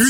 [0.00, 0.06] 今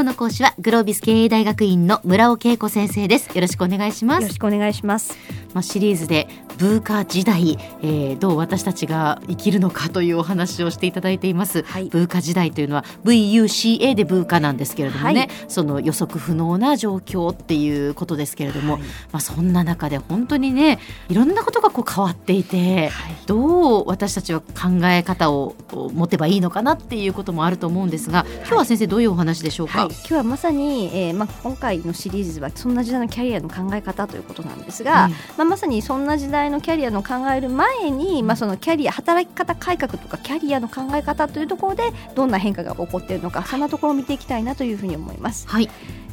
[0.00, 3.34] 日の講師はグロービス経営大学院の村尾恵子先生です。
[3.34, 4.20] よろしくお願いします。
[4.20, 5.16] よろしくお願いします。
[5.54, 6.28] まあ、シリーズで
[6.62, 20.78] ブーカ時代、えー、どう私たちが生きるのかというお話をしていただいています、はい、ブーカ時代というのは VUCA でブーカなんですけれどもね、はい、その予測不能な状況っていうことですけれども、はい、まあ、そんな中で本当にね
[21.08, 22.92] いろんなことがこう変わっていて、
[23.26, 35.10] どう私たちは考え方を持てばいいのかなっていうこともあると思うんですが今日は先生どういうお話でしょうか、今日はまさに、えーまあ、今回のシリーズはそんな時代のキャリアの考え方ということなんですが、うん。
[35.10, 41.82] まあ、まさにそんな時代のキャリアの考える前に、まあ、そのキャリア働き方改革とかキャリアの考え方というところで
[42.14, 45.48] どんな変化が起こっているのかそんなところを見ていきたいなというふうに思います。
[45.48, 45.68] はい。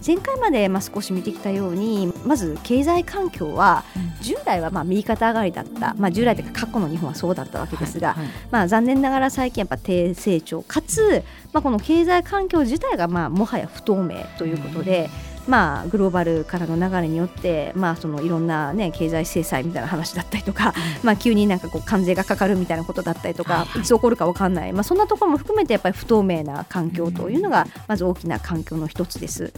[0.05, 3.83] 前回までまあ少し見てきたようにまず経済環境は
[4.21, 8.25] 従来はまあ右肩上がりだった、まあ、従来というか過去の日本はそうだったわけですが、はい。
[8.25, 15.09] はい、まあ、残念ながら最近やっぱ低成長かつ、まあ、この経済環境自体がまあもはや不透明ということで。
[15.23, 20.73] うんまあ、グローバルからの流れによって、まあ、そのいろんな、ね、経済制裁みたいな話だったりとか、うん、
[21.07, 29.51] まあ、急になんかこう関税がかかるみたいなことだったりとか、いつ起こるか分かんない、まあ、そんなところも含めてやっぱり不透明な環境というのがまず大きな環境の一つです。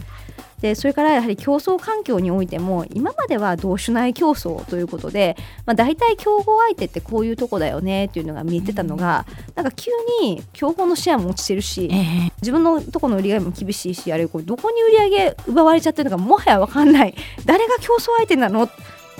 [0.62, 9.90] でそれからやはり競争環境においても今までは同種内競争ということで、まあ、大体競合相手ってこういうとこだよねっていうのが見えてたのがなんか急
[10.22, 11.90] に競合のシェアも落ちてるし、
[12.40, 17.14] 自分のとこの売り上げも厳しいしあれこれどこに売り上げ奪われちゃってるのかもはや分かんない。
[17.44, 18.68] 誰が競争相手なの？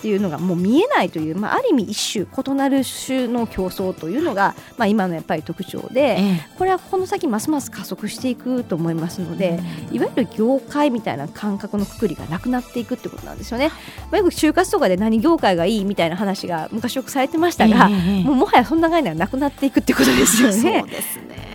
[0.03, 6.19] っていうのがもう見えないという、まあ、ある意味一種異なる種の競争というのが、まあ、今のやっぱり特徴で、
[6.59, 9.61] これはこの先ますます加速していくと思いますので、
[9.93, 13.71] いわゆる業界みたいな感覚のくくりがなくなっていくってことなんですよね。
[14.11, 20.55] まあ、よく就活とかで何業界がいいみたいな話が昔よくされてましたが、もうもはやそんな概念はなくなっていくってことですよね。
[20.55, 21.52] そうですね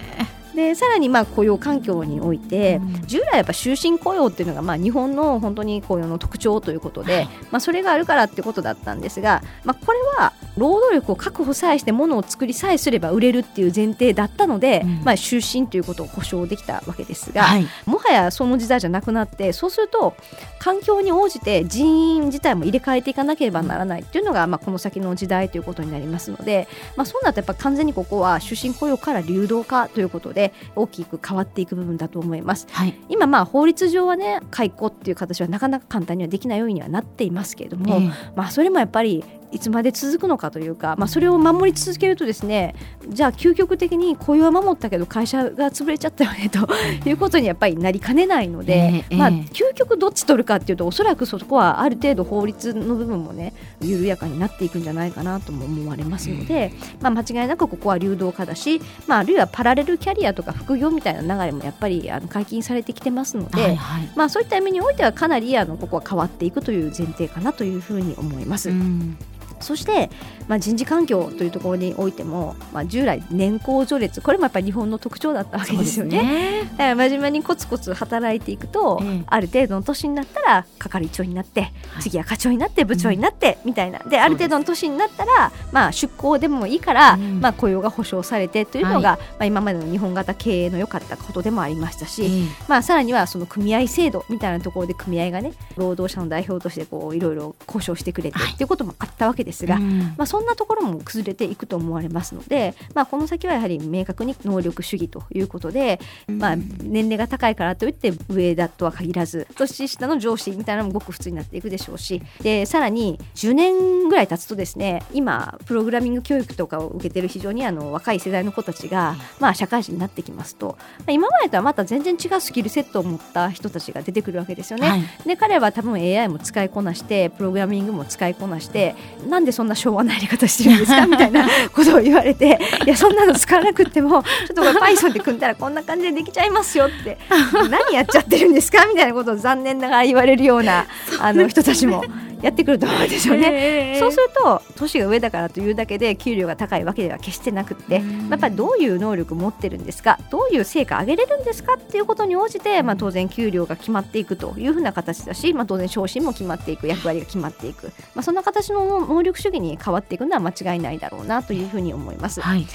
[0.58, 20.16] でさらにまあ雇用環境において、従来やっぱ終身雇用っていうのがまあ日本の本当に雇用の特徴ということで、はい、まあ、それがあるからってことだったんですが、まあ、これは労働力を確保さえしてものを作りさえすれば売れるっていう前提だったので、うん、まあ、終身ということを保証できたわけですが、はい、もはやその時代じゃなくなってそうすると
[20.60, 32.68] 環境に応じて人員自体も入れ替えていかなければならないっていうのが、まあ、この先の時代ということになりますので、まあ、そうなるとやっぱ完全にここは終身雇用から流動化ということで大きく変わっていく部分だと思います。
[32.72, 42.76] はい、今まあ法律上はね解雇っていう形はなかなか簡単にはできないようにはなっていますけれども、えー、まあそれもやっぱりいつまで続くのかというか、まあ、それを守り続けるとですね
[43.08, 68.70] じゃあ究極的に雇用は守ったけど会社が潰れちゃったよねということにやっぱりなりかねないので、えー、まあ、究極どっち取るかっていうとおそらくそこはある程度法律の部分もね緩やかになっていくんじゃないかなとも思われますので、まあ、間違いなくここは流動化だし、まあ、あるいはパラレルキャリアとか副業みたいな流れもやっぱりあの解禁されてきてますので、はいはい、まあ、そういった意味においてはかなりあのここは変わっていくという前提かなというふうに思います。
[68.70, 69.18] うん
[69.60, 70.10] そして、
[70.48, 76.24] まあ、人事環境というところにおいても、まあ、従来年功序列これもやっぱり日本の特徴だったわけですよね。
[76.24, 76.62] ね。
[76.64, 81.68] だから真面目にコツコツ働いていくと、ええ、ある程度の年になったら係長になって、は
[82.00, 84.00] い、次は課長になって部長になって、みたいな。
[84.00, 120.78] である程度の年になったら、まあ、出向でもいいから、うん、まあ、雇用が保障されてというのが、はい、まあ、今までの日本型経営の良かったことでもありましたし、うん、まあ、さらにはその組合制度みたいなところで組合がね労働者の代表としてこういろいろ交渉してくれて、っていうこともあったわけですが、うん、まあ、そんなところも崩れていくと思われますので、まあ、この先はやはり明確に能力主義ということで、まあ、年齢が高いからといって上だとは限らず年下の上司みたいなのもごく普通になっていくでしょうしでさらに10年ぐらい経つとですね今プログラミング教育とかを受けてる非常にあの若い世代の子たちが、まあ、社会人になってきますと
[121.08, 124.90] 今までとはまた全然違うスキルセットを持った人たちが出てくるわけですよね。
[124.90, 128.96] はい、で彼は多分 AI も使いこなしてプログラミングも使いこなして
[129.38, 131.06] なんでそんな昭和なやり方してるんですか？
[131.06, 137.20] みたいな ことを言われていやそんなの使わなくてもちょっとこれ Python で組んだらこんな感じでできちゃいますよって
[137.70, 138.86] 何やっちゃってるんですか？
[138.88, 140.88] みたいなことを残念ながら言われるような
[141.22, 142.04] あの人たちも。
[142.42, 147.96] やってくると思うんですよね、そうすると年が上だからというだけで給料が高いわけでは決してなくって
[148.30, 162.42] やっぱりどういう能力を持ってるんですかどういう成果上げれるんですかっていうことに応じて、まあ、当然給料が決まっていくというふうな形だし、まあ、当然昇進も決まっていく役割が決まっていく、まあ、そんな形の能力主義に変わっていくのは間違いないだろうなというふうに思います。
[162.42, 162.68] はい。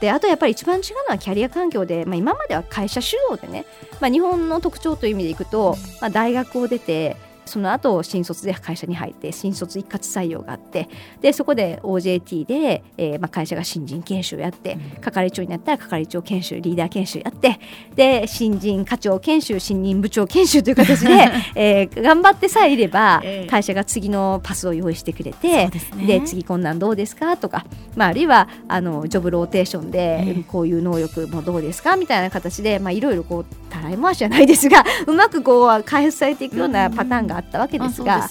[0.00, 3.66] であとやっぱり一番違うのはキャリア環境で、まあ、今までは会社主導でね、
[4.00, 7.16] まあ、日本の特徴という意味でいくと、まあ、大学を出て
[7.50, 10.88] その後新卒で会社に入って新卒一括採用があって
[11.20, 17.58] でそこで OJT で、えーまあ、会社が新人研修やって、係長になったら係長研修リーダー研修やって
[17.94, 21.10] で新人課長研修新任部長研修という形で、
[21.56, 27.66] えー、頑張ってさえいれば、会社が次のパスを用意してくれてで、ね、次こんなんどうですかとか、
[27.96, 38.28] まあ、あるいはあのジョブローテーションで、こういう能力もどうですかみたいな形で、まあ、いろいろこうたらい回しじゃないですがうまくこう開発されていくようなパターンがあったわけですが、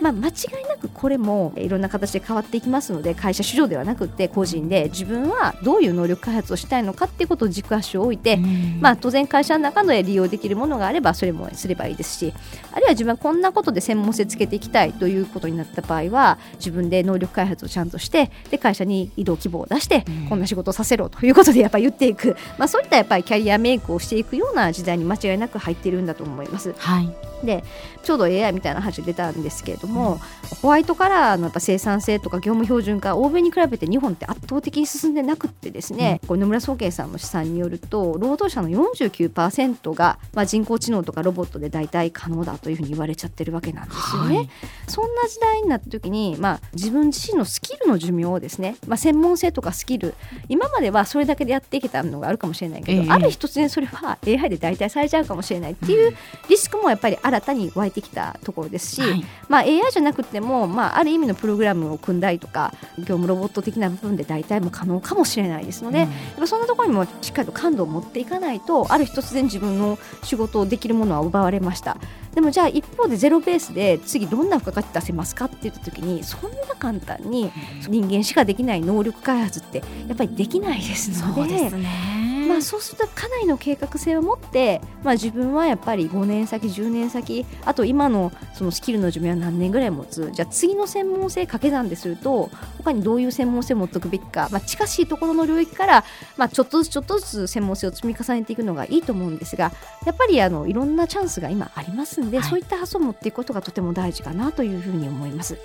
[0.00, 0.32] まあ、間違
[0.64, 8.38] いなくこれもいろんな形で変わっていきますので会社主導ではなくて個人で自分はどういう能力開発をしたいのかっていうことを軸足を置いて、
[8.80, 12.32] まあ、当然会社の中で利用できるものがあればそれもすればいいですし
[12.72, 26.74] あるいは自分はこんなことで専門性つけていきたいということになった場合は自分で能力開発をちゃんとしてで会社に移動希望を出して、こんな仕事をさせろということでやっぱり言っていく、まあ、そういったやっぱりキャリアメイクをしていくような時代に間違いなく入っているんだと思います。
[26.78, 27.10] はい。
[27.44, 27.64] で
[28.02, 30.18] ちょうど AI みたいな話出たんですけれども、うん、
[30.62, 44.36] ホワイトカラーのやっぱ生産性とか業務標準化欧米に比べて日本って圧倒的に進んでなくってですね、うん、これ野村総研さんの試算によると労働者の49%が、まあ、人工知能とかロボットで代替可能だというふうに言われちゃってるわけなんですよね。
[44.36, 44.48] はい、
[44.92, 50.14] そんな時代になった時に、まあ、自分自身のスキルの寿命をですね、まあ、専門性とかスキル
[50.50, 56.14] 今まではそれだけでやっていけたのがあるかもしれないけど、えー、ある日突然それは AI で代替されちゃうかもしれないっていう
[56.50, 71.96] リスクもやっぱり新たに湧いてきたところですし、はい、まあ、AI じゃなくても、まあ、ある意味のプログラムを組んだりとか業務ロボット的な部分で代替も可能かもしれないですので、うん、やっぱそんなところにもしっかりと感度を持っていかないとある日突然自分の仕事をできるものは奪われました
[72.34, 77.52] でもじゃあ一方でゼロベースで次どんな付加価値出せますかって言った時にそんな簡単に
[77.88, 81.40] 人間しかできない能力開発ってやっぱりできないですので。
[81.42, 90.30] そうですねまあ、そうするとかなりの計画性を持って、まあ、自分はやっぱり5年先10年先あと今のそのスキルの寿命は何年ぐらい持つ？
[90.32, 96.04] じゃあ次の専門性掛け算ですると他にどういう専門性を持っておくべきか、まあ、近しいところの領域から、
[96.36, 99.72] まあ、ちょっとずつちょっとずつ専門性を積み重ねていくのがいいと思うんですが
[100.06, 105.58] やっぱりあのいろんなチャンスが今ありますんで、はい、そういった発想を持っていくことがとても大事かなというふうに思います。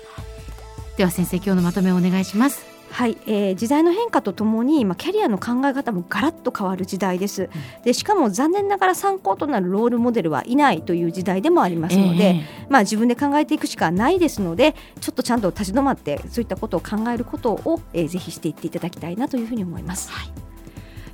[0.96, 2.67] では先生今日のまとめをお願いします。
[2.90, 7.48] はい、えー、時代の変化とともに、まあ、キャリアの考え方もガラッと変わる時代です、
[7.84, 20.10] でしかも残念ながら参考となるロールモデルはいないという時代でもありますので、えー、まあ、自分で考えていくしかないですのでちょっとちゃんと立ち止まってそういったことを考えることを、えー、ぜひしていっていただきたいなというふうに思います。
[20.10, 20.32] はい。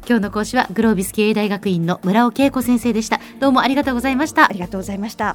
[0.07, 3.21] 今日の講師はグロービス経営大学院の村尾恵子先生でした。
[3.41, 4.45] どうもありがとうございました。
[4.45, 5.35] ありがとうございました